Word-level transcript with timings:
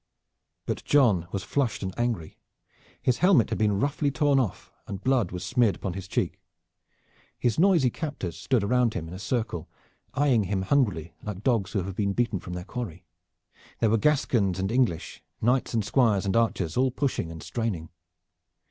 But 0.65 0.83
John 0.83 1.27
was 1.31 1.43
flushed 1.43 1.83
and 1.83 1.93
angry. 1.95 2.39
His 2.99 3.19
helmet 3.19 3.51
had 3.51 3.59
been 3.59 3.79
roughly 3.79 4.09
torn 4.09 4.39
off, 4.39 4.71
and 4.87 5.03
blood 5.03 5.31
was 5.31 5.45
smeared 5.45 5.75
upon 5.75 5.93
his 5.93 6.07
cheek. 6.07 6.41
His 7.37 7.59
noisy 7.59 7.91
captors 7.91 8.35
stood 8.35 8.63
around 8.63 8.95
him 8.95 9.07
in 9.07 9.13
a 9.13 9.19
circle, 9.19 9.69
eying 10.17 10.45
him 10.45 10.63
hungrily 10.63 11.13
like 11.21 11.43
dogs 11.43 11.73
who 11.73 11.83
have 11.83 11.95
been 11.95 12.13
beaten 12.13 12.39
from 12.39 12.53
their 12.53 12.65
quarry. 12.65 13.05
There 13.77 13.91
were 13.91 13.99
Gascons 13.99 14.57
and 14.57 14.71
English, 14.71 15.21
knights, 15.39 15.77
squires 15.85 16.25
and 16.25 16.35
archers, 16.35 16.75
all 16.77 16.89
pushing 16.89 17.29
and 17.29 17.43
straining. 17.43 17.89